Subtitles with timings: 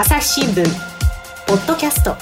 [0.00, 0.64] 朝日新聞。
[1.48, 2.14] ポッドキャスト。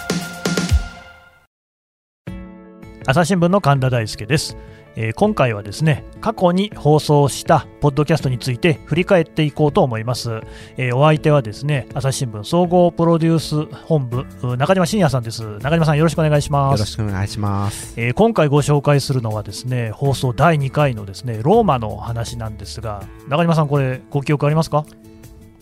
[3.06, 4.56] 朝日新聞の神田大輔です、
[4.96, 10.40] えー今回はですね過去に放送したポッドキャストについて振り返っていこうと思います、
[10.78, 15.58] えーお相手はですね朝日新聞総合プロデュース本部う中島信也さんです。
[15.58, 17.92] 中島さんよろしくお願いしまよろすしくお願いします。
[18.00, 24.86] えー今回ご紹介するのはですね放送第2回のですねローマの話なんですが中島さんこれご記憶ありますか？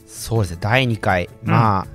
[0.07, 1.87] そうですね、第2回、まあ、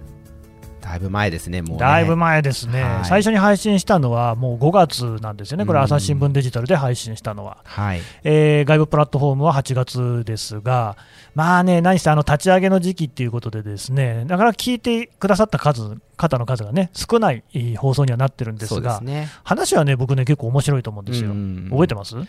[0.81, 1.79] だいぶ前ですね、もう、ね。
[1.79, 7.57] だいぶ前ですね、はい最初に配信したのはもう5月なんですよね、これ、うん朝日新聞デジタルで配信したのは。
[7.65, 8.01] はい。
[8.23, 10.95] えー外部プラットフォームは8月ですが、
[11.35, 19.27] まあね、何せあの立ち上げの時期っていうことで、ですねなかなか聞いてくださった数方の数がね、少ないえー放送にはなってるんですが、すね。
[19.43, 21.31] 話はね、僕ね、結構面白いと思うんですよ。
[21.31, 22.15] うん覚えてます？
[22.15, 22.25] なん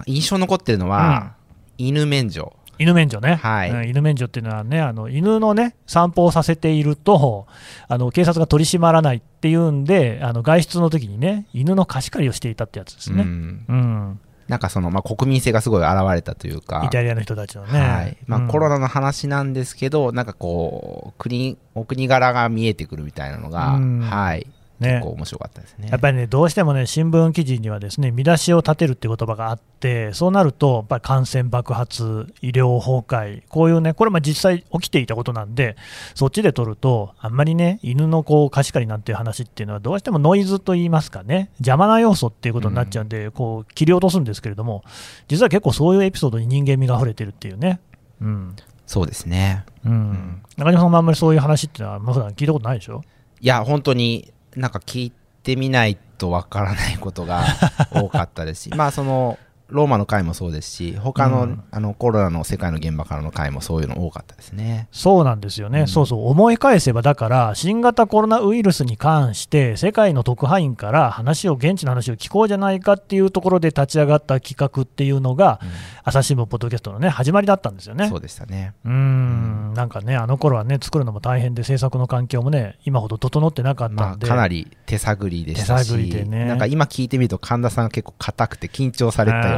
[0.00, 1.32] か印象残ってるのは、
[1.78, 2.52] 犬免除。
[2.78, 3.70] 犬免除ね、はい。
[3.70, 7.46] うん犬免除っていうのはね、あの犬のね散歩をさせていると、
[7.88, 13.22] あの警察が取り締まらないっていうんで、あの外出の時にね、犬の貸し借りをしていたってやつですね。
[13.22, 13.64] うん。
[13.68, 16.82] うん、なんかその、まあ、国民性がすごい現れたというか。
[16.84, 17.80] イタリアの人たちのね。
[17.80, 18.16] はい。
[18.26, 18.48] まあうん。
[18.48, 24.00] コロナの話なんですけど、なんかこう国、お国柄が見えてくるみたいなのが、うん。
[24.00, 24.46] はい、
[24.80, 25.88] ね結構面白かったですね。
[25.90, 35.76] やっぱりね、どうしてもね、新聞記事にはですね見出しを立てるっていう言葉があって、そうなると、やっぱり感染爆発、医療崩壊、こういうね、これ、まあ実際起きていたことなんで、
[36.14, 44.84] そっちで取ると、あんまりね、犬のこう貸し借りなんていう話っていうのは、どうしてもノイズと言いますかね、邪魔な要素っていうことになっちゃうんで、こう切り落とすんですけれども、
[45.28, 47.80] 実は結構そういうエピソードに人間味が溢れてるっていうね。
[48.20, 49.64] うんそうですね。
[49.84, 53.02] うん、中島さんもあんまりそういう話っていうのは、まあ普段聞いたことないでしょ？
[53.40, 55.12] いや、本当になんか聞い
[55.42, 57.44] てみないとわからないことが
[57.92, 61.62] 多かったですし、 まあその、ローマの回もそうですし、他の,、うん。
[61.70, 64.88] あのコロナの世界の現場からの回もそういうの多かったですね。
[64.92, 65.86] そうなんですよね、うん。
[65.88, 75.60] そうそう、思い返せば、だから、新型コロナウイルスに関して、世界の特派員から話を、現地の話を聞こうじゃないかっていうところで立ち上がった企画っていうのが、
[76.04, 78.08] 朝日新聞ポッドキャストのね、始まりだったんですよね。
[78.08, 78.74] そうでしたね。
[78.84, 86.44] うーん、なんかね、あの頃はね、作るのも大変で、制作の環境もね、今ほど整ってなかったまあ、んで、かなり手探りでしたし、手探りでね。
[86.44, 89.55] なんか今聞いてみると神田さんが結構硬くて緊張されたよ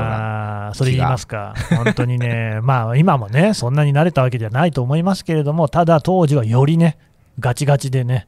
[0.75, 6.97] それ言いますか、本当にね、 まあ今もね、そんなに慣れたわけじゃないと思いますけれども、ただ当時はよりね、
[7.41, 8.27] ガチガチでね、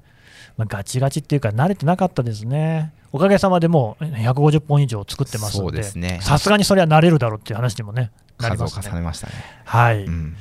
[0.57, 2.93] まあ、ガチガチっていうか、慣れてなかったですね。
[3.13, 5.83] おかげさまでもう150本以上作ってますそので、
[6.21, 8.91] さすがにそれは慣れるだろうっていう話にもね、なり数をますね。
[8.91, 9.33] 重ねましたね。
[9.65, 10.37] はい、うん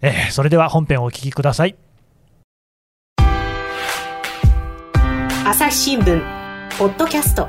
[0.00, 1.76] えーそれでは本編をお聞きください。
[5.44, 6.20] 朝日新聞
[6.78, 7.48] ポッドキャスト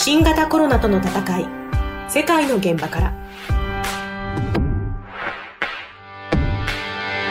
[0.00, 1.46] 新型コロナとの戦い。
[2.08, 3.12] 世界の現場から。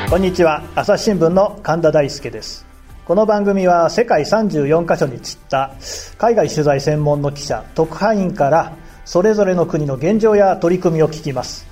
[0.09, 0.61] こんにちは。
[0.75, 2.65] 朝日新聞の神田大輔です。
[3.05, 5.71] この番組は世界34カ所に散った
[6.17, 11.65] 海外取材専門の記者特派員からそれぞれの国の現状や取り組みを聞きます。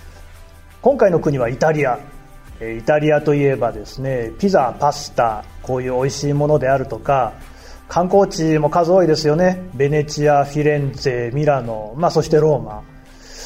[0.81, 1.99] 今回の国はイタリア。
[2.61, 7.33] イタリアといえばですねピザパスタこういう美味しいものであるとか
[7.87, 9.69] 観光地も数多いですよね。
[9.73, 12.83] ベネチアフィレンツェミラノ、まあ、そしてローマ。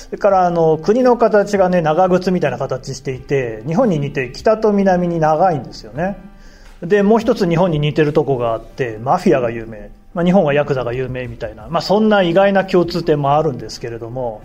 [0.09, 6.17] それからあの国の形がね長靴みたいな形していて日本に似て北と南に長いんですよね。
[6.81, 14.41] でもう一つ日本に似てるとこがあってマフィアが有名、まあ、日本はヤクザが有名みたいな、まあ、そんな意外な共通点もあるんですけれども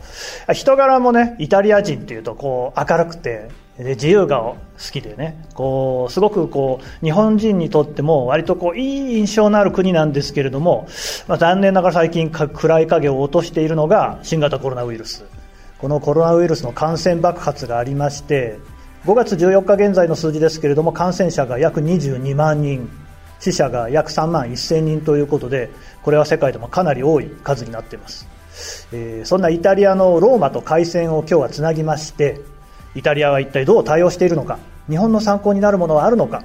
[0.53, 3.49] 人柄もねイタリア人っていうとこう明るくて
[3.79, 4.57] で自由が好
[4.93, 10.87] きでねこうすごくこう日本人にとっても割とこういい印象のある国なんですけれども、
[11.27, 15.25] まあ、残念ながら最近暗い影を落としているのが新型コロナウイルス。
[15.79, 18.59] このコロナウイルスの感染爆発がありまして
[19.05, 22.89] 5月14日現在の数字ですけれども感染者が約22万人
[23.39, 25.69] 死者が約3万1000人ということで
[26.03, 28.27] これは世界でもかなり多い数になっています、
[28.93, 32.41] えーそんなイタリアのローマと海戦を今日はつなぎまして
[32.97, 36.45] イタリアは一体どう対応しているのか日本の参考になるものはあるのか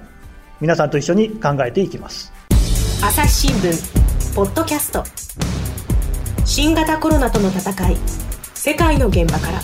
[0.59, 2.33] 皆さんと一緒に考えていきます。
[3.01, 5.03] 朝日新聞ポッドキャスト。
[6.45, 7.97] 新型コロナとの戦い
[8.55, 9.59] 世界の現場から。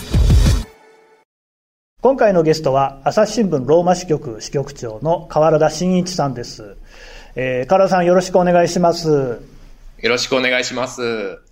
[2.00, 6.76] 今回のゲストは朝日新聞ローマ支局支局長の河原田真一さんです、
[7.34, 9.08] えー、河原田さんよろしくお願いします。
[9.10, 11.02] よろしくお願いします。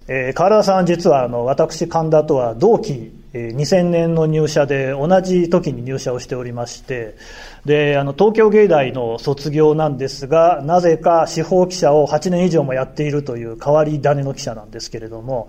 [0.07, 7.17] えー、河原田さん実はあの私神田とは同期、えー2000年の入社で同じ時に入社をしておりまして
[7.65, 15.49] であの東京芸大の卒業なんですがなぜか司法記者を8年以上もやっているという変わり種の記者なんですけれども、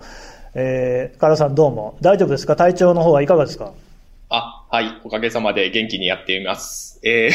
[0.54, 1.96] えー、河原さんどうも。
[2.00, 2.56] 大丈夫ですか？
[2.56, 3.72] 体調の方はいかがですか？
[4.30, 5.00] あ、はい。
[5.04, 6.98] おかげさまで元気にやっています。
[7.04, 7.30] え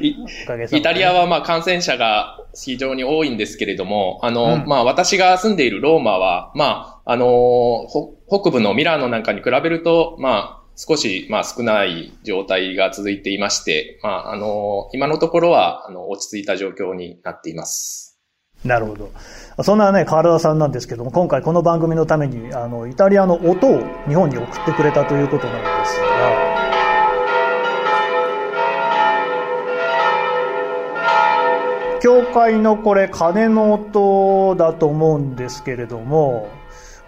[0.00, 7.88] ー、イタリアはまあ感染者が非常に多いんですけれども、あの、うん、まあ私が住んでいるローマは、まあ、あの、
[8.28, 18.20] 北部のミラーノなんかに比べると、まあ、少し、まあ、少ない状態が続いていまして、まあ、あの、今のところは、あの、落ち着いた状況になっています。
[18.64, 19.10] なるほど。
[19.64, 26.62] そんなね、川田さんなんですけども、今回この番組のために、あの、イタリアの音を日本に送ってくれたということなんですが、
[32.00, 36.48] 教会のこれ、鐘の音だと思うんですけれども、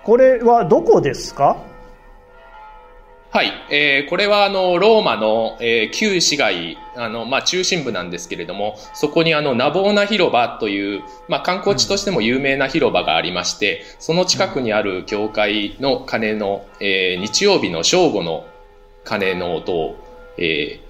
[0.04, 1.56] これはどこですか？
[3.30, 3.52] はい。
[3.70, 18.46] えー、これは、あの、ローマの、えー、旧市街、あの、まあ、中心部なんですけれども、そこにあの、ナボーナ広場という、まあ、観光地としても有名な広場がありまして、その近くにある教会の鐘の、えー、日曜日の正午の
[19.02, 19.96] 鐘の音を、
[20.38, 20.80] え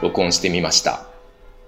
[0.00, 1.06] ー、録音してみました。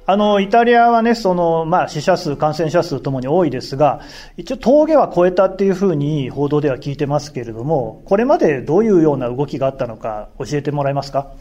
[0.08, 4.00] あの、イタリアはね、その、まあ、死者数、感染者数ともに多いですが、
[4.36, 11.32] 一応峠は越えたっていうふうに報道では聞いてますけれども、これまでどういうような動きがあったのか教えてもらえますか？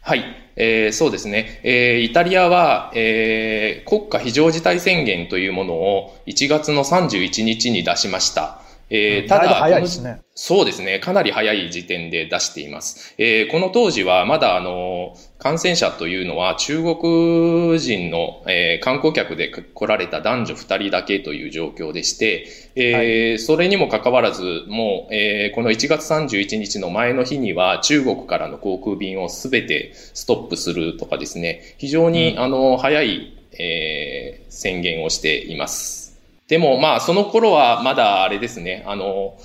[0.00, 0.24] はい、
[0.56, 1.60] えー、そうですね。
[1.62, 8.62] えー、イタリアは、えー、国家非常事態宣言というものを1月の31日に出しました。
[8.90, 10.22] えー、ただ、早いですね。
[10.34, 10.98] そうですね。
[11.00, 13.14] かなり早い時点で出しています。
[13.18, 22.46] えー、この当時はまだあの、感染者というのは中国人の、えー、観光客で来られた男女二人だけという状況でして、
[22.76, 36.07] えー、はい、それにもかかわらず、もう、えー、この1月31日の前の日には中国からの航空便をすべてストップするとかですね、非常に、うん、あの、早い、えー、宣言をしています。
[36.48, 39.36] でも、まあ、その頃はまだあれですね、あの、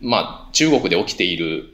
[0.00, 1.70] まあ、中国で起きている、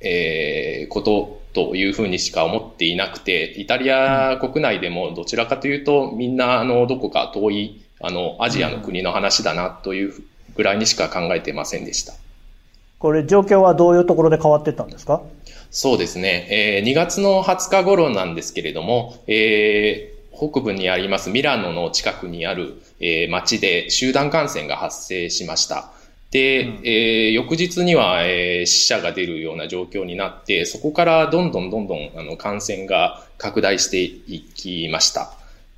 [0.00, 10.14] えー、ことというふうにしか思っていなくて、イタリア国内でもどちらかというと、みんな、あの、どこか遠い、あの、アジアの国の話だなという
[10.54, 12.14] ぐらいにしか考えてませんでした。
[13.00, 15.22] これ、状況はどういうところで変わってったんですか？
[15.72, 16.46] そうですね。
[16.50, 20.09] えー、2月の20日頃なんですけれども、えー、
[20.40, 25.92] 北部にありますミラノの近くにある、えー、町で集団感染が発生しました。
[26.30, 35.32] で、うん、えー、翌日には、えー、死者が出るような状況になって、そこからどんどんどんどんあの感染が拡大していきました。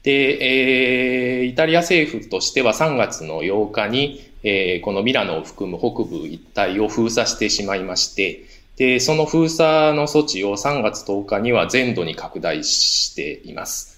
[0.05, 8.45] で、えー、イタリア政府としては3月の8日に、えー、このミラノを含む北部一帯を封鎖してしまいまして、
[8.77, 13.92] で、その封鎖の措置を3月10日には全土に拡大しています。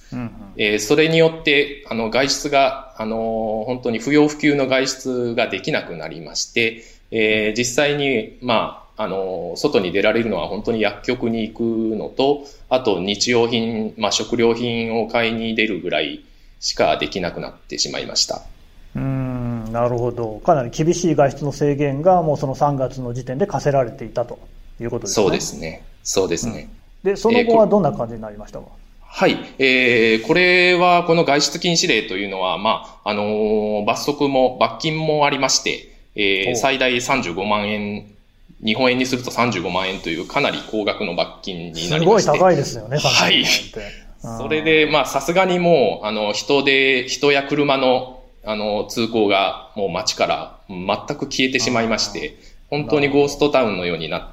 [0.57, 16.25] えー、それによって、あの、外出が、あの、本当に不要不急の外出ができなくなりまして、えー、実際に、まあ、あの、外に出られるのは本当に薬局に行くのと、あと日用品、まあ、食料品を買いに出るぐらい
[16.61, 18.43] しかできなくなってしまいました。
[18.95, 20.41] うん、なるほど。
[20.45, 24.39] かなり厳しい外出の制限がもうその3月の時点で課せられていたと
[24.81, 25.25] いうことですね。
[25.25, 25.83] そうですね。
[26.05, 26.69] そうですね。
[27.05, 28.84] うん、で、その後はどんな感じになりましたか、えー
[29.17, 29.39] はい。
[29.61, 38.07] えー、これは、この外出禁止令というのは、まあ、あのー、罰則も、罰金もありまして、えー、最大35万円、
[38.65, 42.25] 日本円にすると35万円というかなり高額の罰金になりまして。
[42.25, 43.45] すごい高いですよね、はい。
[44.19, 52.35] それで、まあ、さすがにもう、あの、人で、人や車の、あの、通行がもう街から全く消えてしまいまして、
[52.69, 54.27] 本当にゴーストタウンのようになっ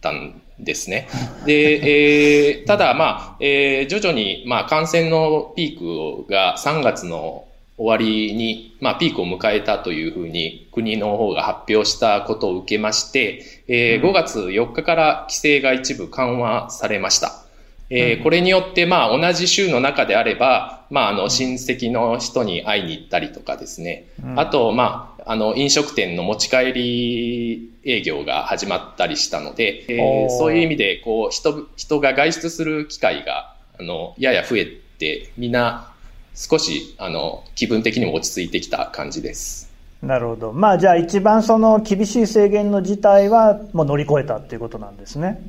[0.00, 1.08] たんですね。
[1.46, 7.46] で、えー、ただ、まあ、えー、徐々に、まあ、感染のピークが3月の
[7.76, 17.44] 終わりに、まあ、ピークを迎えたというふうに国の方が発表したことを受けまして、えー、5月4日から規制が一部緩和されました。
[17.90, 24.06] えー、これによって、まあ、同じ州の中であれば、まあ、あの、親戚の人に会いに行ったりとかですね。
[24.36, 34.66] あと、まあ、あの、飲食店の持ち帰り営業が始まったりしたので、えー、そういう意味で、こう、人、人が外出する機会が、あの、やや増え
[34.98, 35.90] て、みんな、
[36.34, 39.72] 少し、あの、気分的にも落ち着いてきた感じです。
[40.02, 40.52] なるほど。
[40.52, 45.40] まあ、じゃあ一番その厳しい制限の事態は、もう乗り越えたっていうことなんですね。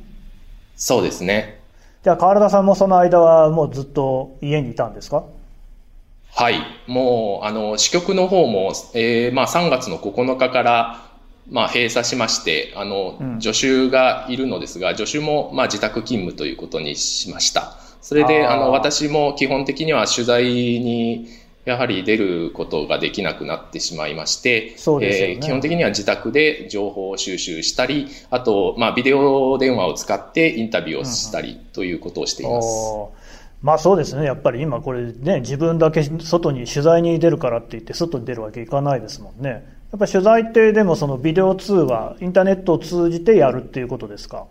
[0.76, 1.60] そうですね。
[2.02, 5.24] じゃあ、川田さんもその間はもうずっと家にいたんですか？
[6.36, 6.60] はい。
[6.86, 11.02] もう、あの、支局の方も、えー、まあ3月の9日から、
[11.50, 17.78] まあ閉鎖しまして、あの、助手がいるのですが、助手も、まあ自宅勤務ということにしました。
[18.02, 21.26] それで、あの、私も基本的には取材に、
[21.64, 32.66] やはり出ることができなくなってしまいまして、そうですよねえー基本的には自宅で情報を収集したり、あと、まあ、ビデオ電話を使ってインタビューをしたりということをしています。
[32.66, 33.25] おー
[33.66, 39.50] まあそうですね、やっぱり今これね、自分だけ外に取材に出るからって言って外に出るわけいかないですもんね。
[39.50, 44.46] やっぱり取材ってでもそのビデオ通話、インターネットを通じてやるっていうことですか？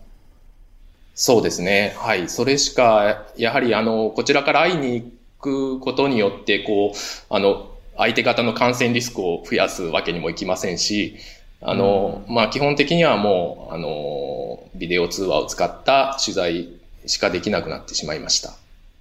[1.13, 1.93] そうですね。
[1.95, 2.27] はい。
[2.27, 6.97] それしか、やはり、あの、こちらから会いに行くことによって、こう、
[7.33, 11.15] あの、相手方の感染リスクを増やすわけにもいきませんし、
[11.61, 16.67] あの、まあ、基本的にはもう、あの、ビデオ通話を使った取材
[17.05, 18.51] しかできなくなってしまいました。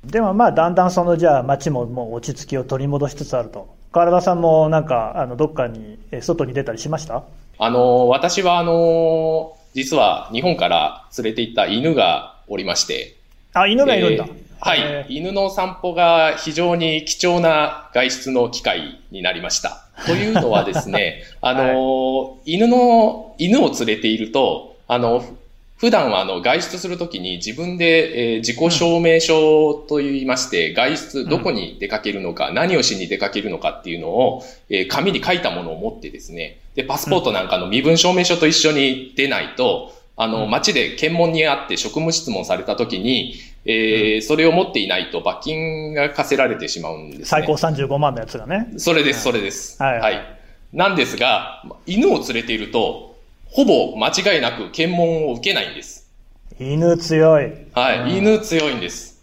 [0.06, 3.74] でもまあだんだんそのじゃあ街ももう落ち着きを取り戻しつつあると。
[3.92, 7.22] 川田さんもなんかあのどっかにえ外に出たりしました？
[7.58, 13.16] あの、私は、あの、実は日本から連れて行った犬がおりまして、
[13.52, 14.24] あ、犬がいるんだ。
[14.28, 19.84] えーはい、え犬の散歩が非常に貴重な外出の機会になりました。
[20.06, 25.26] というのはですね、あの、犬の、犬を連れていると、あの、ふ
[25.76, 47.24] 普段はあの外出するときに自分で、えー自己証明書と言いまして、外出、どこに出かけるのか、何をしに出かけるのかっていうのを、えー紙に書いたものを持ってですね、で、パスポートなんかの身分証明書と一緒に出ないと、あの、街で検問にあって職務質問されたときに、えーそれを持っていないと罰金が課せられてしまうんですね。
[47.26, 48.68] 最高35万のやつがね。
[48.76, 49.82] それです、それです。
[49.82, 50.20] はいはい。
[50.72, 53.13] なんですが、犬を連れていると、
[53.54, 56.10] ほぼ間違いなく検問を受けないんです。
[56.58, 57.52] 犬強い。
[57.72, 58.00] はい。
[58.00, 59.22] うん犬強いんです。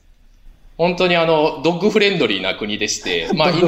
[0.77, 3.67] 本当にあの、ドッグフレンドリーな国でして、 まあ犬、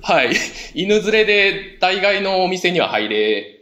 [0.00, 0.30] はい。
[0.74, 3.58] 犬連れで大概のお店には入れ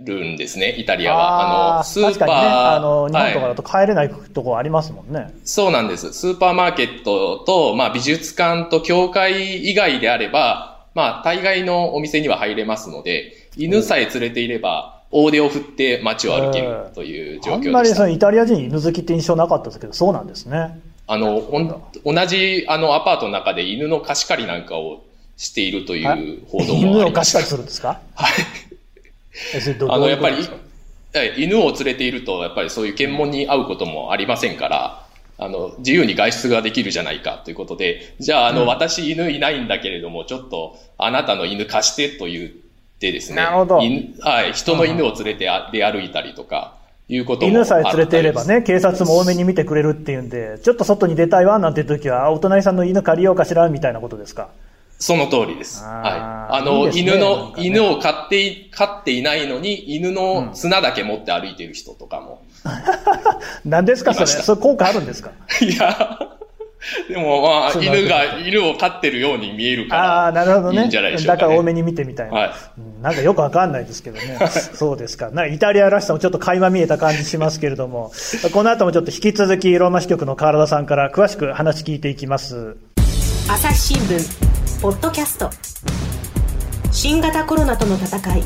[0.00, 1.74] るんですね、イタリアは。
[1.74, 2.26] あの、スーパー。
[2.26, 5.30] ね、あの、日本とかはいだと帰れないとこありますもんね。
[5.44, 6.14] そうなんです。
[6.14, 17.94] スーパーマーケットと、まあ美術館と教会以外であれば、まあ大概のお店には入れますので、犬さえ連れていれば、大手を振って街を歩けるという状あんま況でした。
[17.94, 20.80] りそのイタリア人犬好きって印象なかったですけど、そうなんですね。
[21.06, 21.42] あの、
[22.04, 25.02] 同じあのアパートの中で犬の貸し借りなんかを
[25.36, 28.00] しているという報道も犬を貸し借りするんですか？
[28.14, 28.32] はい。
[29.88, 30.36] あの、やっぱり
[31.36, 35.06] 犬を連れていると、やっぱりそういう検問に会うこともありませんから、
[35.38, 42.50] あの、自由に外出ができるじゃないかということで、じゃあ、あの、私犬いないんだけれども、ちょっと、あなたの犬貸してと言っ
[43.00, 43.36] てですね。
[43.36, 46.74] なるほど犬はい、人の犬を連れてあ出歩いたりとか、
[47.08, 54.48] いうことも犬さえ連れていればね、警察も多めに見てくれるっていうんで、ちょっと外に出たいわなんていう時は、あお隣さんの犬借りようかしらみたいなことですか？
[55.02, 55.82] その通りです。
[55.82, 55.88] は
[56.52, 56.58] い。
[56.58, 62.42] あの、いいね犬の、かね犬を飼ってい、飼っていないのに、犬の砂だけ持って歩いてる人とかも。
[63.64, 64.26] 何ですかそれ？
[64.26, 65.30] それ効果あるんですか？
[65.62, 66.18] いや、
[67.08, 70.02] でもまあ、犬が、犬を飼ってるように見えるから。
[70.24, 70.80] ああ、なるほどね。
[70.80, 71.38] いいんじゃないでしょうか、ね。
[71.40, 72.38] だから多めに見てみたいな。
[72.38, 74.38] はいうんなんかよくわかんないですけどね。
[74.74, 75.30] そうですか。
[75.30, 78.12] なんかイタリアらしさもちょっと垣間見えた感じしますけれども、
[78.52, 82.76] この後もちょっと引き続きローマ支局の川田さんから詳しく話聞いていきます。
[83.48, 85.50] 朝日新聞ポッドキャスト
[86.92, 88.42] 新型コロナとの戦い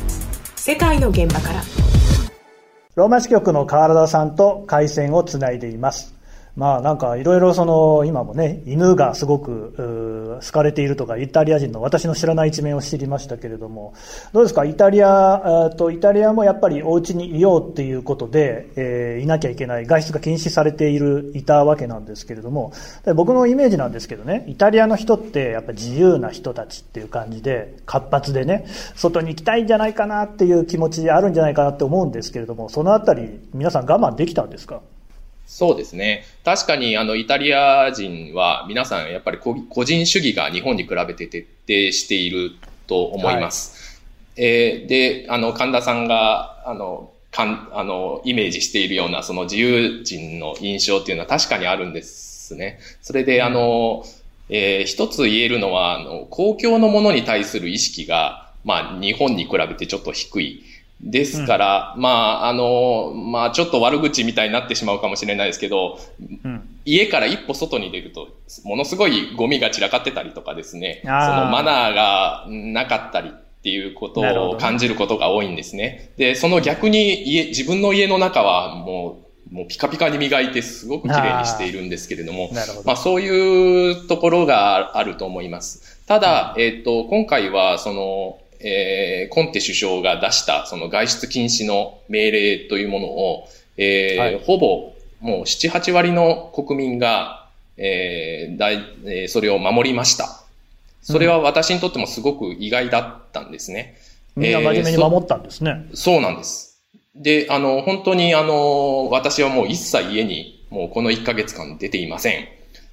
[0.55, 1.61] 世界の現場から
[2.95, 6.14] ローマ支局の川田さんと回線をつないでいます。
[6.55, 13.93] まあなんかいろいろその今もね犬がすごく好かれているとかイタリア人の私の知らない一面を知りましたけれども
[14.31, 14.63] どうですか？
[14.63, 22.73] イタリアとイタリアもやっぱりお家にいようっていうことで、えーいなきゃいけない外出が禁止されているいたわけなんですけれども
[23.15, 34.81] 僕のイメージなんですけどねイタリアの人ってやっぱ自由な人たちっていう感じで活発でね外に行きたいんじゃないかなっていう気持ちあるんじゃないかなって思うんですけれどもそのあたり皆さん我慢できたんですか？
[35.47, 36.25] そうですね。
[36.43, 42.51] 確かに、あの、イタリア人は、皆さん、やっぱりこ個人主義が日本に比べて徹底している
[42.87, 44.01] と思います。
[44.37, 52.79] えーで、あの、神田さんが、あの、かん、あの、イメージしているような、その自由人の印象っていうのは確かにあるんですね。
[53.01, 54.05] それで、あの、
[54.49, 60.63] えー一つ言えるのは、あの、公共のものに対する意識が、まあ、日本に比べてちょっと低い。
[61.05, 65.99] ですから、まあ、あの、まあ、ちょっと悪口みたいになってしまうかもしれないですけど、
[66.43, 68.29] うん家から一歩外に出ると、
[68.63, 71.13] ものすごいゴミが散らかってたりとかですね、その
[71.47, 74.21] マナーがなかったりっていうこと
[74.51, 76.11] を感じることが多いんですね。
[76.17, 86.05] で、その逆に家、自分の家の中はもう、もうピカピカに磨いてすごく綺麗にしているんですけれども、なるほどまあそういうところがあると思います。
[86.05, 93.47] ただ、えっ、と、今回は、その、えーコンテ首相が出した、その外出禁止の命令というものを、
[93.77, 97.47] えーはいほぼ、もう7、8割の国民が、
[97.77, 100.43] えーだいえーそれを守りました。
[101.01, 103.95] それは私にとってもすごく意外だったんですね。
[104.35, 105.85] みんな真面目に守ったんですね。
[105.93, 106.81] そうなんです。
[107.15, 112.47] で、あの、本当にあの、私はもう一切家にもうこの1ヶ月間出ていません。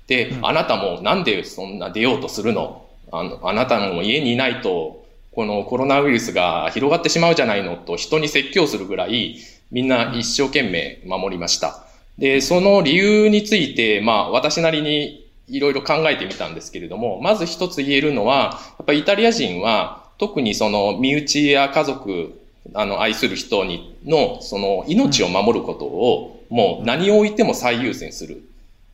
[0.07, 2.87] で、うんあなたもなんでそんな出ようとするの？
[3.11, 5.02] あの、あなたも家にいないと、
[5.35, 9.39] このコロナウイルスが広がってしまうじゃないのと人に説教するぐらい、
[9.71, 11.87] みんな一生懸命守りました。
[12.19, 22.39] で、その理由について、まあ私なりにいろいろ考えてみたんですけれども、まず一つ言えるのは、やっぱりイタリア人は特にその身内や家族、
[22.75, 28.45] あの愛する人にのその命を守ることをもう何を置いても最優先する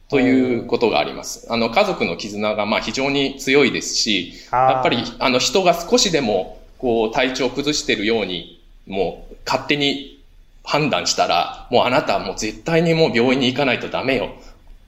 [0.08, 1.46] ということがあります。
[1.50, 10.22] あの家族の絆がまあ非常に強いですし、やっぱりあの人が少しでもこう体調を崩しているようにもう勝手に
[10.64, 14.30] 判断したら、もうあなたはもう絶対にもう病院に行かないとダメよ。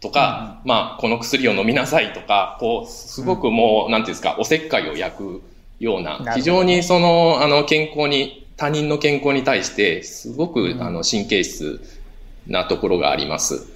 [0.00, 5.42] とか、まあ、この薬を飲みなさいとか、こう、すごくもう、なんていうんですか、おせっかいを焼く
[5.78, 11.80] ような、非常にその、あの、健康に、他人の健康に対して、すごく、んあの、神経質
[12.46, 13.66] なところがあります。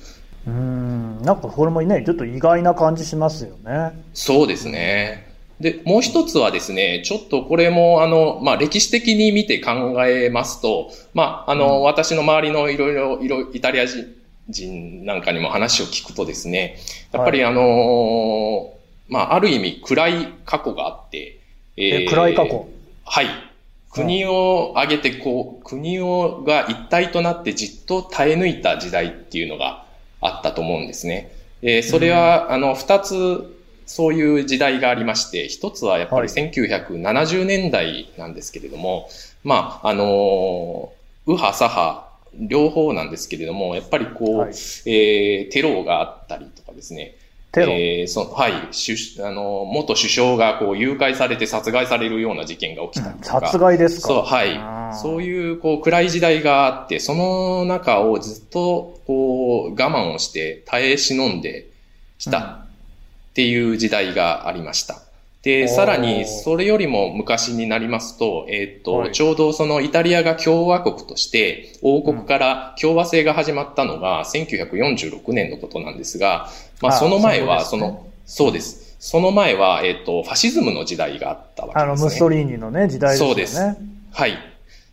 [0.46, 3.92] うん、なんかこれもね、ちょっと意外な感じしますよね。
[4.12, 5.32] そうですね。
[5.60, 9.72] で、もう一つはですね、ちょっとこれも、あの、まあ、歴史的に見て考
[10.06, 14.04] えますと、まあ、あの、私の周りのいろいろ、いろ、イタリア人
[14.48, 16.76] 人なんかにも話を聞くとですね、
[17.12, 18.72] やっぱりあの
[19.08, 21.38] まあ、ある意味暗い過去があって、
[21.76, 22.68] え、暗い過去？
[23.04, 23.26] はい。
[23.90, 29.83] 国を挙げて、こう、国をが一体となってじっと耐え抜いた時代っていうのが
[30.24, 31.30] あったと思うんですね。
[31.62, 33.50] えーそれは、あの、二つ、
[33.86, 36.50] そういう時代がありまして、一つはやっぱりはい。
[36.50, 39.08] 1970年代なんですけれども、
[39.44, 40.88] まあ、あのー
[41.26, 44.50] 右派左派、両方なんですけれども、やっぱりこう、はい。
[44.50, 47.14] えーテロがあったりとかですね、
[47.54, 47.72] テロ。
[47.72, 53.40] えーそはい、首あの、元首相がこう誘拐されて殺害されるような事件が起きたりとか。
[53.40, 54.08] 殺害ですか？
[54.08, 54.48] そう、あはい。
[54.50, 61.66] ーそういう、こう、暗い時代があって、その中をずっと、こう、我慢をして耐え忍んで
[62.18, 62.66] きたっ
[63.34, 65.00] ていう時代がありました。
[65.42, 76.48] で、おーさらに、それよりも昔になりますと、えーっと、はいちょうどそのイタリアが共和国として、王国から共和制が始まったのが1946年のことなんですが、
[76.84, 78.96] まあ、あその前は、その、そうです。
[78.98, 81.82] その前は、えーっと、ファシズムの時代があったわけです、ね。
[81.82, 83.34] あの、ムッソリーニのね、時代ですよね。
[83.34, 83.76] そうです
[84.12, 84.38] はい。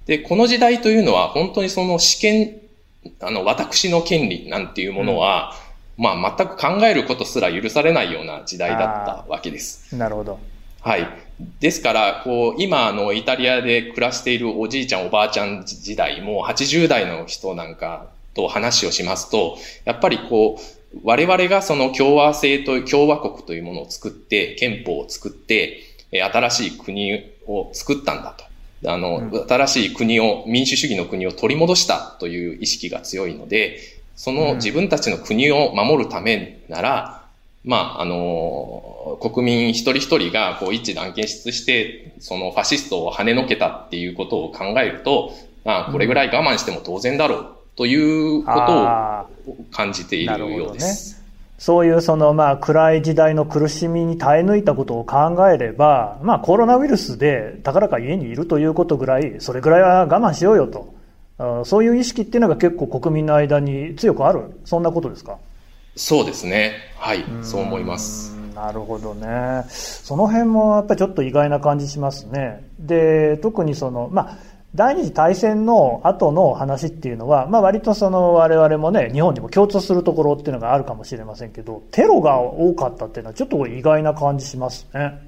[0.06, 2.58] で、この時代というのは、本当にその試験、
[3.21, 5.54] あの、私の権利なんていうものは、
[5.97, 9.95] まあ、全く考えることすら許されないような時代だったわけです。
[9.95, 10.39] なるほど。
[10.82, 11.08] はい。
[11.60, 25.80] ですから、こう、今、あの、イタリアで暮らしているおじいちゃん、おばあちゃん時代、もう80代の人なんかと話をしますと、やっぱりこう、我々がその共和制と、共和国というものを作って、憲法を作って、
[26.12, 28.91] えー新しい国を作ったんだと。
[28.91, 29.47] あの、うん。
[29.47, 33.80] 新しい国を、民主主義の国を取り戻したという意識が強いので、
[34.15, 37.21] その自分たちの国を守るためなら、
[37.63, 51.21] まあ、あの、国民一人一人がこう一致団結して、そのファシストを跳ねのけたっていうことを考えると、まあ、これぐらい我慢しても当然だろうということあを感じているようです。
[51.57, 60.93] そういうそのまあ暗い時代の苦しみに耐え抜いたことを考えれば、まあコロナウイルスでたかだか家にいるということぐらい、それぐらいは我慢しようよと。
[61.38, 64.60] あそういう意識っていうのが結構国民の間に強くある。
[64.65, 65.38] そんなことですか？
[65.95, 66.73] そうですね。
[66.97, 68.34] はい、そう思います。
[68.36, 69.63] うんなるほどね。
[69.69, 72.67] その辺もやっぱりちょっと意外な感じしますね。
[72.79, 74.38] で、特にその、まあ、
[74.73, 85.19] 第二次大戦の後の話っていうのは、まあ割とその我々もね、日本にも共通するところっていうのがあるかもしれませんけど、テロが多かったっていうのはちょっと意外な感じしますね。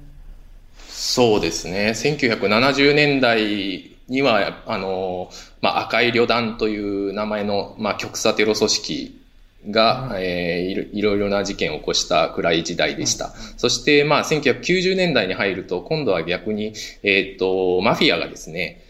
[0.88, 1.92] そうですね。
[1.94, 5.28] 1970年代には、あの、
[5.60, 9.20] まあ、赤い旅団という名前の、まあ、極左テロ組織
[9.70, 13.34] が、えーいろいろな事件を起こした暗い時代でした。
[13.56, 18.83] そして、まあ、1990年代に入ると、今度は逆に、えっ、と、マフィアがですね、お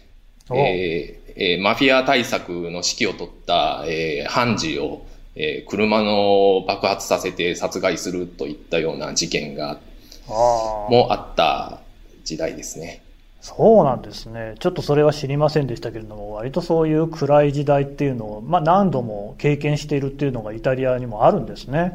[0.51, 9.79] えーえーマフィア対策の指揮を取った、えー判事を、えー車の爆発させて殺害するといったような事件が。
[10.27, 11.81] もあった
[12.25, 13.03] 時代ですね。
[13.41, 14.55] そうなんですね。
[14.59, 21.93] ちょっとそれは知りませんでしたけれども、割とそういう暗い時代っていうのを、まあ何度も経験しているっていうのがイタリアにもあるんですね。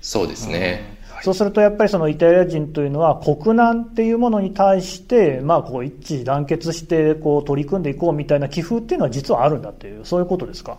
[0.00, 0.96] そうですね。
[1.22, 10.78] そうするとやっぱりそのイタリア人というのは国難っていうものに対して、まあこう一致団結してこう取り組んでいこうみたいな気風っていうのは実はあるんだっていう、そういうことですか？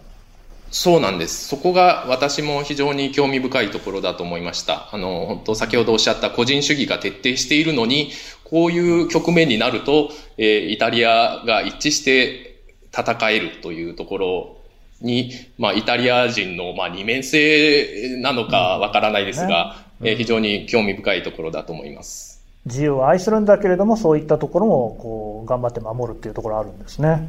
[0.69, 1.47] そうなんです。
[1.47, 4.89] そこが私も非常に興味深いところだと思いました。
[4.91, 8.10] あの、本当先ほどおっしゃった個人主義が徹底しているのに、
[8.43, 14.58] こういう局面になると、えー、イタリアが一致して戦えるというところ
[15.03, 19.55] に、まあ、イタリア人の、まあ、二面性なのかわからないですが、うんね
[20.01, 22.41] うん、えー、非常に興味深いところだと思います。
[22.65, 27.27] 自由を愛するんだけれども、そういったところも、こう、頑張って守るっていうところあるんですね。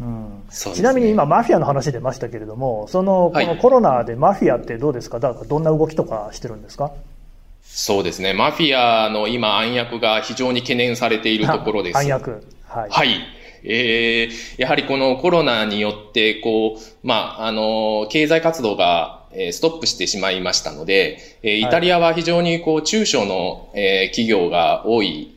[0.00, 0.24] うん。
[0.24, 6.92] ね、ちなみに今、マフィアの話出ましたけれども、そのこのコロナでマフィアってどうですか、だからどんな動きとかしてるんですか？
[7.62, 11.98] そうですね、マフィアの今、暗躍が非常に懸念されているところです。
[11.98, 13.10] 暗躍、はい、はい。
[13.64, 25.36] えー、やはりこのコロナによって、こう、まあ、あの、経済活動がストップしてしまいましたので、イタリアは非常にこう中小の企業が多い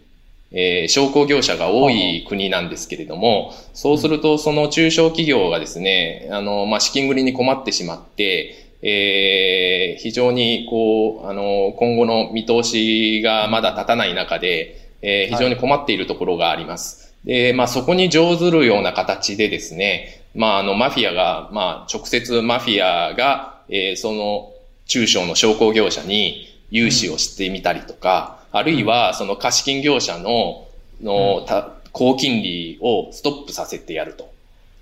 [0.54, 17.13] えー、商工業者が多い国なんですけれども、そうするとその中小企業がですね、あの、まあ、資金繰りに困ってしまって、えー、非常にこう、あの、今後の見通しがまだ立たない中で、えー、非常に困っているところがあります。
[17.26, 24.52] で、まあ、そこに乗ずるような形でですね、まあ、あの、マフィアが、まあ、直接マフィアが、えー、その
[24.88, 30.68] 中小の商工業者に融資をしてみたりとか、あるいは、その貸金業者の、
[31.02, 31.46] の、
[31.92, 34.32] 高金利をストップさせてやると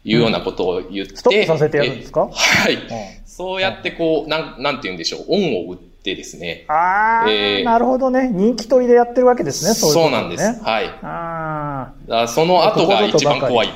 [0.04, 1.18] いうようなことを言って。
[1.18, 2.28] ストップさせてやるんですか？
[2.32, 2.78] はい。
[3.26, 6.66] そうやってこう、なん、なんて言うんでしょう、恩を売ってですね。
[6.68, 8.30] ああ、えー、なるほどね。
[8.34, 10.64] 人気取りでやってるわけですね、そうね、そうなんです。
[10.64, 10.88] はい。
[11.04, 12.28] ああ。
[12.28, 13.70] その後が一番怖い。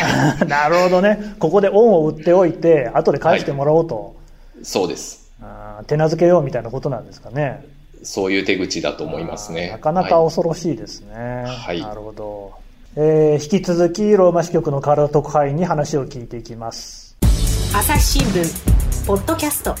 [0.46, 1.34] なるほどね。
[1.38, 3.96] ここで恩を売っておいて、後で返してもらおうと。
[3.96, 5.30] はい、そうです。
[5.42, 7.64] あ手なずけようみたいなことなんですかね。
[8.02, 9.70] そういう手口だと思いますね。
[9.70, 11.44] なかなか恐ろしいですね。
[11.46, 11.80] はい。
[11.80, 12.52] なるほど。
[12.96, 17.16] えー、引き続き、ローマ支局の体特派員に話を聞いていきます。
[17.72, 19.74] 朝日新聞、ポッドキャスト。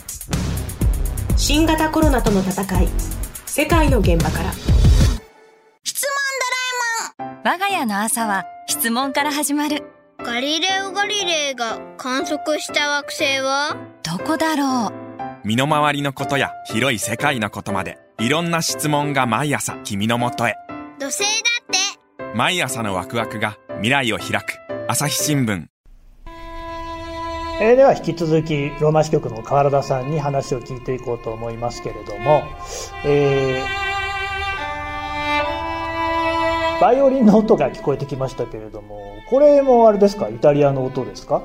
[1.36, 2.88] 新型コロナとの戦い、
[3.46, 4.52] 世界の現場から。
[5.82, 6.10] 質問
[7.18, 7.38] ドラえもん。
[7.44, 9.84] 我が家の朝は質問から始まる。
[10.18, 13.76] ガリレオ・ガリレイが観測した惑星は？
[14.02, 14.92] どこだろう？
[15.44, 20.54] 身の回りのことや広い世界のことまでいろんな質問が毎朝君のもとへ。
[20.98, 21.26] 土星だ
[21.62, 22.36] って。
[22.36, 24.58] 毎朝のワクワクが未来を開く。
[24.88, 25.66] 朝日新聞
[27.62, 32.42] えー、では引き続きローマ支局の川原田さんに話を聞いていこうと思いますけれども、
[33.04, 40.30] えー、バイオリンの音が聞こえてきましたけれどもこれもあれですか？
[40.30, 41.42] イタリアの音ですか？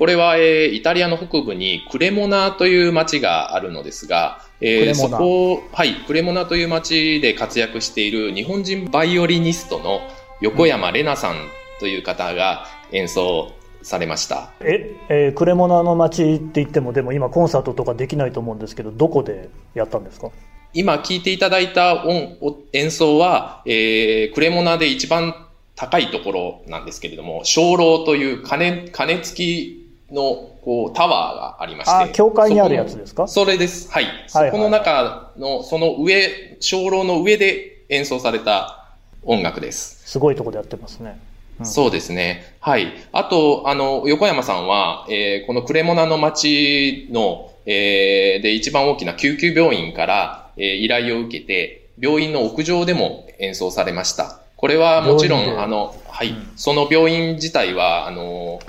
[0.00, 10.00] これは、えー、イタリアの北部にクレモナという町があるのですが、えー、そこ、はい、クレモナという町で活躍している日本人バイオリニストの
[10.40, 11.36] 横山玲奈さん
[11.78, 14.50] という方が演奏されました。
[14.60, 20.30] え、えー、クレモナの町って言っても、でも今コンサートとかできないと思うんですけど、どこでやったんですか？
[20.74, 22.38] 今聴いていただいた音
[22.72, 31.92] 演奏は、えー、クレモナで一番高いところなんですけれども、鐘楼という鐘、鐘付きのこうタワーがありまして。
[31.92, 33.26] あ、教会にあるやつですか？
[33.28, 33.90] それです。
[33.90, 34.06] はい。
[34.28, 40.02] そこの中の、その上、鐘楼の上で演奏された音楽です。
[40.08, 41.18] すごいとこでやってますね。
[41.62, 42.54] うん、そうですね。
[42.60, 42.92] はい。
[43.12, 54.40] あと、あの、横山さんは、えー、このクレモナの町の、えー、で一番大きな救急病院から、えー、依頼を受けて、病院の屋上でも演奏されました。
[54.56, 58.60] これはもちろん、あの、はい、うん、その病院自体は、あの、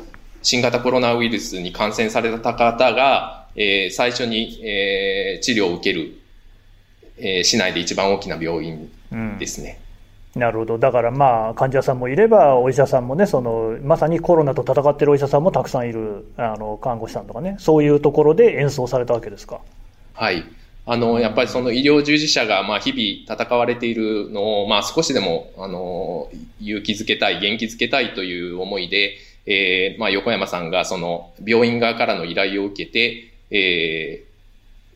[0.41, 6.19] 新型コロナウイルスに感染された方が、えー、最初に、えー、治療を受ける、
[7.17, 8.91] えー、市内で一番大きな病院
[9.39, 9.79] ですね。
[9.79, 9.82] うん、
[10.35, 10.77] なるほど。
[10.79, 19.61] だからまあ、患者さんもいれば、お医者さんもね、その、まさにコロナと戦っているお医者さんもたくさんいる、あの、看護師さんとかね、そういうところで演奏されたわけですか？
[20.13, 20.43] はい。
[20.85, 29.13] あの、やっぱりその医療従事者が、まあ、日々戦われているのを、まあ、少しでも、あの、勇気づけたい、元気づけたいという思いで、
[29.45, 34.23] えー、まあ、横山さんがその病院側からの依頼を受けて、え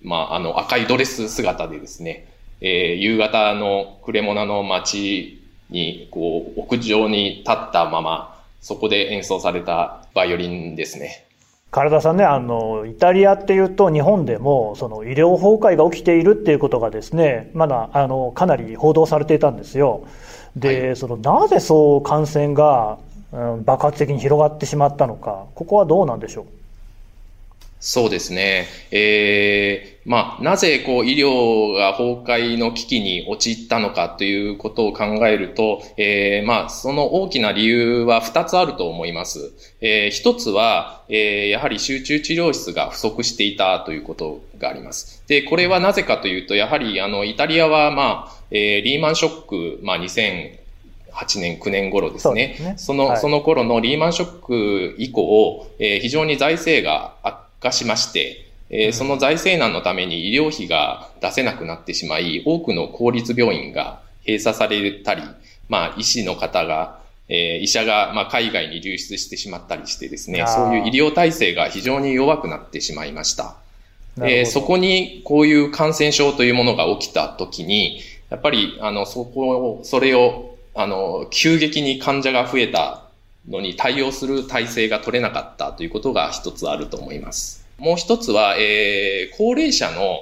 [0.04, 2.26] ー、まあ、あの赤いドレス姿でですね、
[2.62, 11.26] えー、夕方のクレモナの街に、こう、屋上に立ったまま、そこで演奏されたバイオリンですね。
[11.70, 20.04] 体さんね、あの、イタリアっていうと日本でも、その医療崩壊が起きているっていうことがですね、まだ、あの、かなり報道されていたんですよ。
[20.56, 22.98] で、はい、その、なぜそう感染が
[23.66, 26.46] 爆発的に広がってしまったのか、ここはどうなんでしょう？
[27.80, 28.68] そうですね。
[28.90, 39.52] えー、まあ、なぜこう医療が崩壊の危機に陥ったのかということを考えると、えー、まあ、その大きな理由は2つあると思います。
[39.80, 45.24] えー、1つは、えー、やはり集中治療室が不足していたということがあります。
[45.28, 50.58] で、これはなぜかというと、やはりあの、イタリアはまあ、えー、リーマンショック、まあ、2000、
[51.12, 52.56] 8年、9年頃ですね。
[52.58, 65.24] そねその、はい、その頃のリーマンショック以降、えー、非常に財政が悪化しまして、えー、その財政難のために医療費が出せなくなってしまい、多くの公立病院が閉鎖されたり、
[65.70, 73.56] まあ、医師の方が、えー、医者が、まあ、海外に流出してしまったりしてですね、そういう医療体制が非常に弱くなってしまいました。
[74.18, 83.07] えー、そこにこういう感染症というものが起きたときに、やっぱり、あの、そこを、それを、あの、急激に患者が増えた
[83.48, 87.66] のに対応する体制が取れなかったということが一つあると思います。
[87.78, 90.20] もう一つは、えー、高齢者の、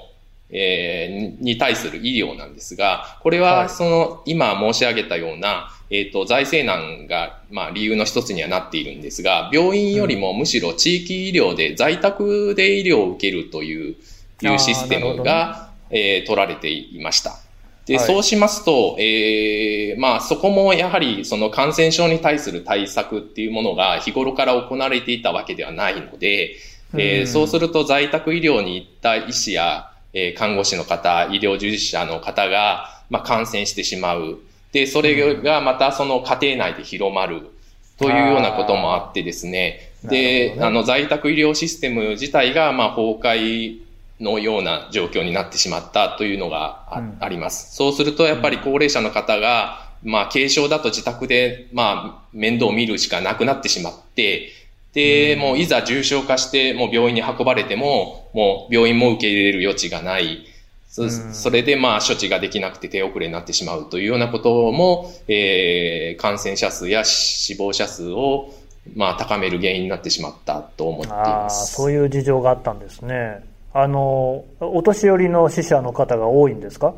[0.49, 13.95] えー、に対する医療なんですが、これは、その、今申し上げたような、えっ、ー、と、財政難が、まあ、理由の一つにはなっているんですが、病院よりもむしろ地域医療で在宅で医療を受けるという、
[14.41, 17.44] いうシステムが、ね、えー、取られていました。
[17.85, 26.55] で、はい、そうしますと、ええー、まあ、そこもやはり、その感染症に対する対策っていうものが日頃から行われていたわけではないので、
[26.97, 34.39] えー、そうすると在宅医療に行った医師や、えー、看護師の方、医療従事者の方が、まあ、感染してしまう。
[34.71, 37.51] で、それがまたその家庭内で広まる。
[37.97, 39.91] というようなこともあってですね。
[40.03, 43.79] で、あの、在宅医療システム自体が、まあ、崩壊
[44.19, 47.75] のような状況になってしまったというのがあうん、あります。
[47.75, 54.49] そうすると、やっぱり高齢者の方が、まあ、軽症だと自宅で、まあ、面倒を見るしかなくなってしまって、
[54.93, 60.45] で、もういざ重症化して、もう病院に運ばれても、もう病院も受け入れる余地がない。
[60.87, 68.53] そそれでまあ処置ができなくて手遅れになってしまうというようなことも、えー、感染者数や死亡者数を
[68.95, 71.73] まあ高める原因になってしまったと思っています。
[71.73, 73.43] そういう事情があったんですね。
[73.77, 76.93] あの、お年寄りの死者の方が多いんですか？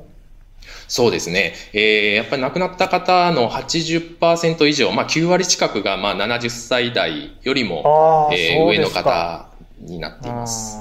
[0.88, 1.54] そうですね。
[1.74, 9.48] えー、やっぱり亡くなった方の80%以上、まあ9割近くがまあ70歳代よりも、えー、上の方
[9.80, 10.78] になっています。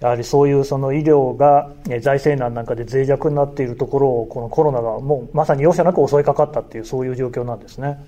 [0.00, 7.98] やはりそういうその医療が財政難なんかで脆弱になっているところをこのコロナがもうまさに容赦なく襲いかかったっていうそういう状況なんですね。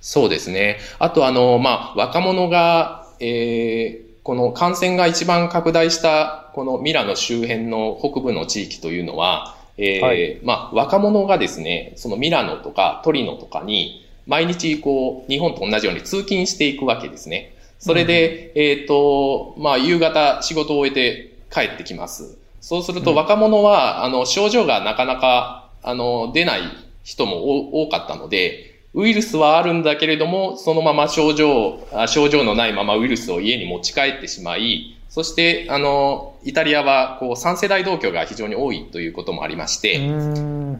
[0.00, 0.78] そうですね。
[0.98, 17.54] あとあの、まあ若者が、えー、この感染が一番拡大したこのミラノ周辺の北部の地域というのは、えー、はい、まあ、若者がですね、そのミラノとかトリノとかに、毎日こう、日本と同じように通勤していくわけですね。
[17.78, 22.38] それで、うん、えっ、ー、と、まあ、夕方仕事を終えて帰ってきます。
[22.62, 26.62] そうすると若者は、あの、症状がなかなか、あの、出ない
[27.02, 40.00] 人も多かったので、ウイルスはあるんだけれども、そのまま症状、症状のないままウイルスを家に持ち帰ってしまい、そして、あの、イタリアは、こう、3世代同居が非常に多いということもありまして、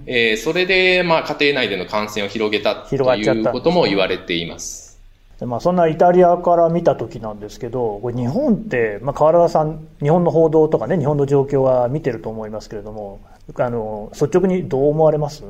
[0.07, 4.99] えー、それで、まあ、家庭内での感染を広げたということも言われています。
[5.39, 13.21] でまあ、そんなイタリアから見た時なんですけど、これ日本って、まあ、河原さん、日本の報道とかね、日本の状況は見てると思いますけれども、
[13.57, 15.43] あの、率直にどう思われます？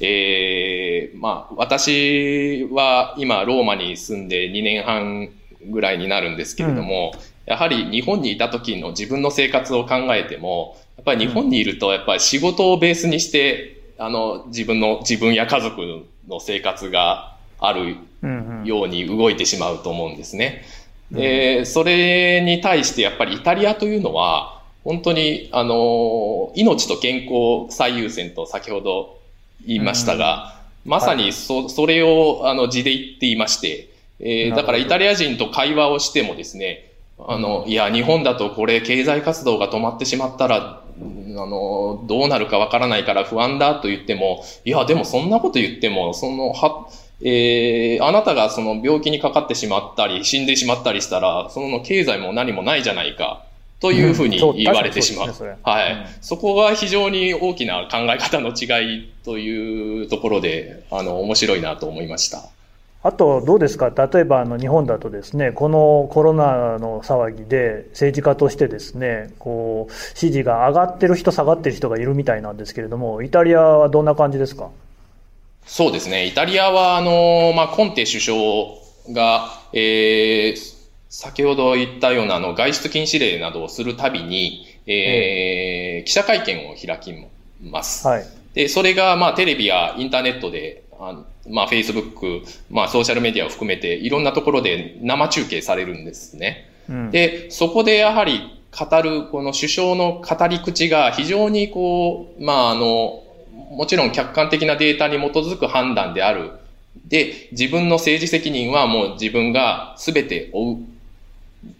[0.00, 5.30] えー、まあ、私は今、ローマに住んで2年半
[5.70, 7.20] ぐらいになるんですけれども、うん。
[7.46, 17.96] やはり日本にいた時の自分の生活を考えても、やっぱり日本にいると、やっぱり仕事をベースにして、あの、自分の、自分や家族の生活がある
[18.64, 20.62] ように動いてしまうと思うんですね。
[21.10, 29.17] で、それに対してやっぱりイタリアというのは、本当に、あの、命と健康最優先と先ほど
[29.66, 33.90] 言いましたが、まさにそ、それを、あの、字で言っていまして、
[34.20, 40.82] えー、だからイタリア人と会話をしてもですね、あの、いや、日本だとこれ経済活動が止まってしまったら、
[41.40, 46.88] あの、どうなるかわからないから不安だと言っても、いや、でもそんなこと言っても、その、は、
[47.20, 53.44] えー、あなたがその病気にかかってしまったり、死んでしまったりしたら、その経済も何もないじゃないか、
[53.80, 55.28] というふうに言われてしまう。
[55.28, 62.42] うん、うはい、うん、そこが非常に大きな考え方の違いというところで、あの、面白いなと思いました。
[63.00, 74.70] あと、どうですか、例えばあの日本だとですね、このコロナの騒ぎで政治家としてですね、こう、支持が上がってる人、下がってる人がいるみたいなんですけれども、イタリアはどんな感じですか？
[75.64, 78.36] そうですね、イタリアは、あの、まあ、コンテ首相
[79.12, 80.77] が、えー、
[81.08, 87.14] 先ほど言ったようなあの外出禁止令などをするたびに、えー、記者会見を開き
[87.62, 88.06] ます。
[88.06, 88.26] はい。
[88.54, 96.68] で、それが、まあ、テレビやインターネットで、あまあ、Facebook、まあ、ソーシャルメディアを含めて、いろんなところで生中継されるんですね。
[96.88, 103.22] うん、で、そこでやはり語る、この首相の語り口が非常にこう、まあ、あの、
[103.70, 106.52] もちろん客観的なデータに基づく判断である。
[107.06, 110.97] で、自分の政治責任はもう自分が全て負う。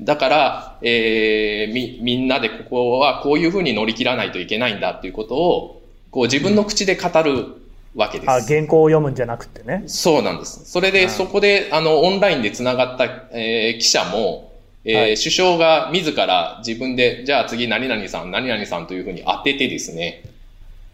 [0.00, 7.46] だから、えー、み、みんなでここはこういうふうに乗り切らないといけないんだっていうことを、こう自分の口で語る
[7.94, 8.30] わけです。
[8.30, 9.84] あ、原稿を読むんじゃなくてね。
[9.86, 10.64] そうなんです。
[10.64, 14.52] それで、そこで、あの、オンラインで繋がった、えー、記者も、
[14.84, 20.22] えー、はい、首相が自ら自分で、じゃあ次何々さん、何々さんというふうに当ててですね、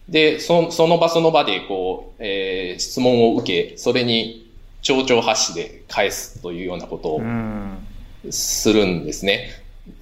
[0.09, 4.51] で、そその場その場で、こう、えー、質問を受け、それに
[4.83, 7.20] 蝶々発しで返すというようなことを
[8.31, 9.51] するんですね。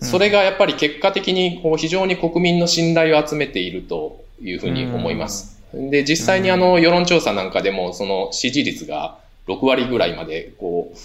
[0.00, 5.60] それがやっぱり結果的にこう非常に国民の信頼を集めているというふうに思います。
[5.74, 10.98] で、実際にあの世論調査なんかでもその支持率が6割ぐらいまでこう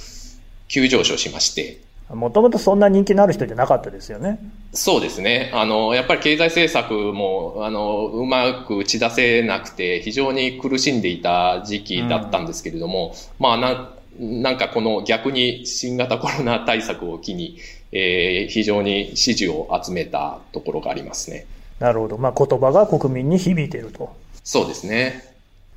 [0.68, 4.40] 急上昇しまして、もともとそんな人気のある人じゃなかったですよね。
[4.72, 5.52] そうですね。
[5.54, 17.58] あの、やっぱり経済政策も、あの、うまく打ち出せなくて、非常に苦しんでいた時期だったんですけれども、うん、まあな、なんかこの逆に新型コロナ対策を機に、
[17.92, 21.46] えー、非常に支持を集めたところがありますね。
[21.80, 22.18] なるほど。
[22.18, 24.16] まあ、言葉が国民に響いていると。
[24.44, 25.24] そうですね。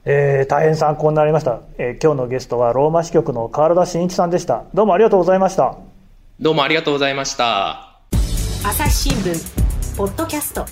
[0.05, 2.03] えー、大変参考になりました、えー。
[2.03, 4.65] 今日のゲストはローマ支局の川田真一さんでした。
[4.73, 5.77] どうもありがとうございました。
[6.41, 8.01] どうもありがとうございました。
[8.65, 10.65] 朝日新聞ポッドキャスト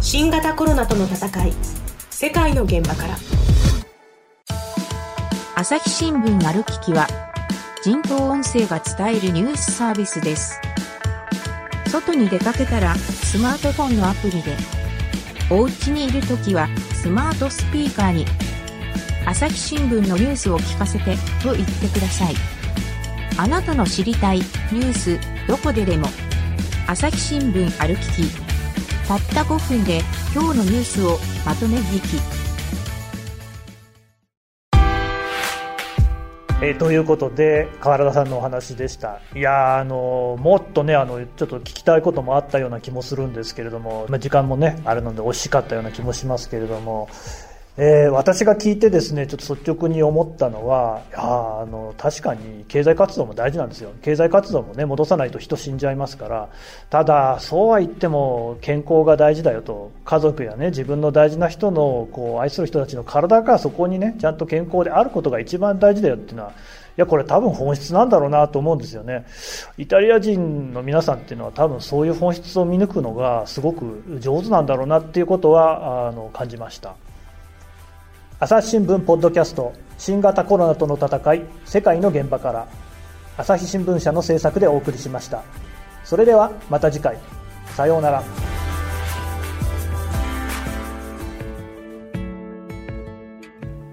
[0.00, 1.52] 新型コロナとの戦い
[2.10, 3.16] 世界の現場から
[5.56, 7.06] 朝日新聞歩ききは
[7.84, 10.60] 人工音声が伝えるニュースサービスです。
[11.86, 14.56] 外に出かけたらスマートフォンのアプリで
[15.48, 18.26] お家にいるときはスマートスピーカーに
[19.24, 22.34] 朝日新聞のニュースを聞かせてと言ってください。
[23.38, 26.08] あなたの知りたいニュースどこででも
[26.88, 28.44] 朝日新聞歩きき。
[29.06, 30.00] たった5分で
[30.34, 32.33] 今日のニュースをまとめ聞き。
[36.64, 39.20] えー、ということで川原田さんのお話でした。
[39.34, 47.10] いやあのもっとねあのちょっと聞きたいこともあったような気もするんですけれども、まあ、時間もねあるので惜しかったような気もしますけれども
[47.76, 51.18] えー、私が聞いてですねちょっと率直に思ったのはいや
[51.62, 53.90] あの確かに経済活動も大事なんですよ。
[54.00, 56.48] 経済活動もね戻さないと人死んじゃいますから
[56.88, 59.90] ただそうは言っても健康が大事だよと。
[60.04, 66.54] 家族やね自分の大事な人のこう愛する人たちの体がそこにねちゃんと健康であることが一番大事だよっていうのはい
[66.96, 69.26] やこれ多分本質なんだろうなと思うんですよね。
[69.78, 76.94] イタリア人の皆さんっていうのは多分そういう本質を見抜くのがすごく上手なんだろうなっていうことはあの感じました。
[78.40, 82.66] 朝日新聞ポッドキャスト新型コロナとの戦い世界の現場から
[83.36, 85.44] 朝日新聞社の制作でお送りしました。
[86.04, 87.16] それではまた次回。
[87.76, 88.24] さようなら。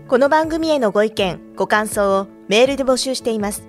[0.07, 3.67] この番組へのご意見ご感想をメールで募集しています。